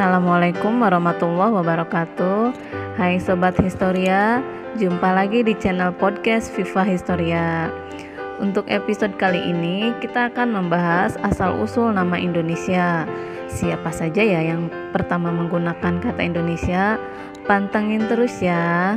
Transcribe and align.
Assalamualaikum 0.00 0.80
warahmatullahi 0.80 1.60
wabarakatuh. 1.60 2.56
Hai 2.96 3.20
Sobat 3.20 3.52
Historia 3.60 4.40
Jumpa 4.80 5.12
lagi 5.12 5.44
di 5.44 5.52
channel 5.52 5.92
podcast 5.92 6.48
Viva 6.56 6.88
Historia. 6.88 7.68
Untuk 8.40 8.64
episode 8.72 9.12
kali 9.20 9.36
ini 9.52 9.92
kita 10.00 10.32
akan 10.32 10.56
membahas 10.56 11.20
asal-usul 11.20 11.92
nama 11.92 12.16
Indonesia. 12.16 13.04
Siapa 13.52 13.92
saja 13.92 14.24
ya 14.24 14.40
yang 14.40 14.72
pertama 14.96 15.28
menggunakan 15.28 16.00
kata 16.00 16.22
Indonesia? 16.24 16.96
Pantengin 17.44 18.08
terus 18.08 18.40
ya. 18.40 18.96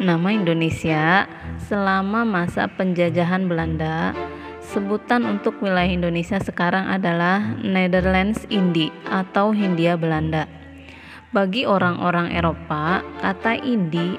Nama 0.00 0.28
Indonesia 0.32 1.28
selama 1.68 2.24
masa 2.24 2.64
penjajahan 2.64 3.44
Belanda, 3.44 4.16
sebutan 4.70 5.26
untuk 5.26 5.58
wilayah 5.58 5.90
Indonesia 5.90 6.38
sekarang 6.38 6.86
adalah 6.86 7.58
Netherlands 7.58 8.46
Indi 8.46 8.94
atau 9.02 9.50
Hindia 9.50 9.98
Belanda. 9.98 10.46
Bagi 11.34 11.66
orang-orang 11.66 12.30
Eropa, 12.30 13.02
kata 13.18 13.58
Indi 13.58 14.14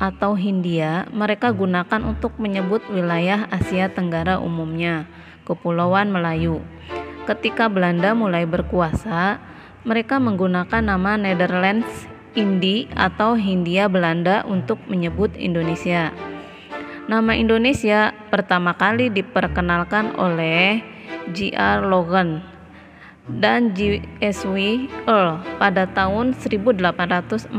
atau 0.00 0.32
Hindia 0.32 1.04
mereka 1.12 1.52
gunakan 1.52 2.00
untuk 2.00 2.40
menyebut 2.40 2.80
wilayah 2.88 3.44
Asia 3.52 3.92
Tenggara 3.92 4.40
umumnya, 4.40 5.04
Kepulauan 5.44 6.08
Melayu. 6.08 6.64
Ketika 7.28 7.68
Belanda 7.68 8.16
mulai 8.16 8.48
berkuasa, 8.48 9.36
mereka 9.84 10.16
menggunakan 10.16 10.80
nama 10.80 11.20
Netherlands 11.20 12.08
Indi 12.32 12.88
atau 12.96 13.36
Hindia 13.36 13.92
Belanda 13.92 14.48
untuk 14.48 14.80
menyebut 14.88 15.36
Indonesia. 15.36 16.12
Nama 17.10 17.34
Indonesia 17.34 18.14
pertama 18.30 18.70
kali 18.78 19.10
diperkenalkan 19.10 20.14
oleh 20.14 20.78
J.R. 21.34 21.82
Logan 21.82 22.38
dan 23.26 23.74
J.S.W. 23.74 24.86
Earl 25.10 25.42
pada 25.58 25.90
tahun 25.90 26.38
1847 26.38 27.50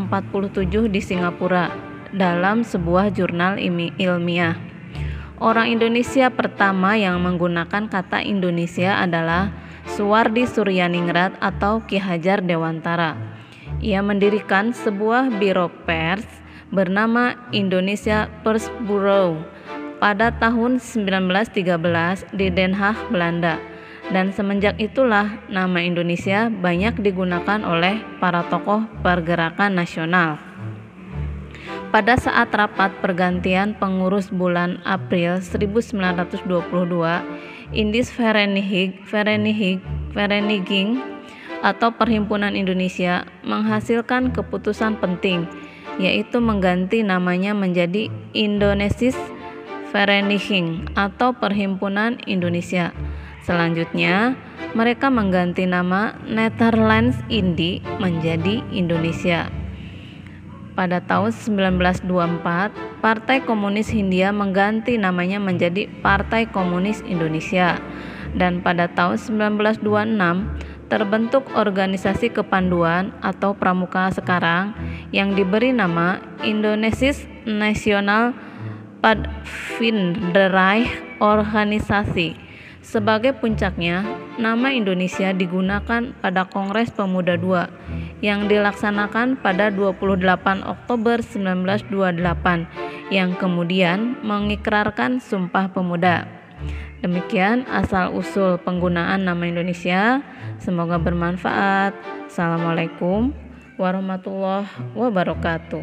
di 0.88 1.02
Singapura 1.04 1.68
dalam 2.16 2.64
sebuah 2.64 3.12
jurnal 3.12 3.60
ilmiah. 4.00 4.56
Orang 5.36 5.68
Indonesia 5.68 6.32
pertama 6.32 6.96
yang 6.96 7.20
menggunakan 7.20 7.92
kata 7.92 8.24
Indonesia 8.24 9.04
adalah 9.04 9.52
Suwardi 9.84 10.48
Suryaningrat 10.48 11.36
atau 11.44 11.84
Ki 11.84 12.00
Hajar 12.00 12.40
Dewantara. 12.40 13.20
Ia 13.84 14.00
mendirikan 14.00 14.72
sebuah 14.72 15.28
biro 15.44 15.68
pers 15.84 16.40
bernama 16.72 17.36
Indonesia 17.52 18.32
Pers 18.42 18.72
Bureau 18.88 19.38
pada 20.00 20.34
tahun 20.34 20.80
1913 20.82 22.34
di 22.34 22.48
Den 22.50 22.74
Haag, 22.74 22.98
Belanda. 23.12 23.60
Dan 24.12 24.34
semenjak 24.34 24.76
itulah 24.82 25.40
nama 25.48 25.80
Indonesia 25.80 26.50
banyak 26.50 27.00
digunakan 27.00 27.62
oleh 27.64 28.02
para 28.20 28.44
tokoh 28.50 28.84
pergerakan 29.06 29.78
nasional. 29.78 30.42
Pada 31.92 32.16
saat 32.16 32.52
rapat 32.56 32.92
pergantian 33.04 33.76
pengurus 33.76 34.32
bulan 34.32 34.80
April 34.88 35.44
1922, 35.44 36.48
Indis 37.72 38.12
Vereniging 38.12 39.00
atau 41.62 41.90
Perhimpunan 41.94 42.56
Indonesia 42.58 43.28
menghasilkan 43.44 44.34
keputusan 44.34 44.98
penting 44.98 45.46
yaitu 46.00 46.40
mengganti 46.40 47.04
namanya 47.04 47.52
menjadi 47.52 48.08
Indonesis 48.32 49.18
Vereniging 49.92 50.88
atau 50.96 51.36
Perhimpunan 51.36 52.22
Indonesia. 52.24 52.96
Selanjutnya, 53.44 54.40
mereka 54.72 55.12
mengganti 55.12 55.68
nama 55.68 56.16
Netherlands 56.24 57.20
Indi 57.28 57.84
menjadi 58.00 58.64
Indonesia. 58.72 59.52
Pada 60.72 61.04
tahun 61.04 61.36
1924, 61.36 63.04
Partai 63.04 63.44
Komunis 63.44 63.92
Hindia 63.92 64.32
mengganti 64.32 64.96
namanya 64.96 65.36
menjadi 65.44 65.92
Partai 66.00 66.48
Komunis 66.48 67.04
Indonesia. 67.04 67.76
Dan 68.32 68.64
pada 68.64 68.88
tahun 68.88 69.20
1926, 69.20 70.71
terbentuk 70.92 71.48
organisasi 71.56 72.36
kepanduan 72.36 73.16
atau 73.24 73.56
pramuka 73.56 74.12
sekarang 74.12 74.76
yang 75.16 75.32
diberi 75.32 75.72
nama 75.72 76.20
Indonesis 76.44 77.24
National 77.48 78.36
Padvinderij 79.00 81.16
Organisasi. 81.24 82.36
Sebagai 82.84 83.32
puncaknya, 83.38 84.04
nama 84.36 84.76
Indonesia 84.76 85.32
digunakan 85.32 86.12
pada 86.20 86.44
Kongres 86.44 86.92
Pemuda 86.92 87.40
II 87.40 87.72
yang 88.20 88.52
dilaksanakan 88.52 89.40
pada 89.40 89.72
28 89.72 90.66
Oktober 90.66 91.24
1928 91.24 93.14
yang 93.14 93.32
kemudian 93.40 94.20
mengikrarkan 94.26 95.24
Sumpah 95.24 95.72
Pemuda. 95.72 96.41
Demikian 97.02 97.66
asal-usul 97.66 98.62
penggunaan 98.62 99.26
nama 99.26 99.42
Indonesia. 99.50 100.22
Semoga 100.62 101.02
bermanfaat. 101.02 101.98
Assalamualaikum 102.30 103.34
warahmatullahi 103.82 104.70
wabarakatuh. 104.94 105.82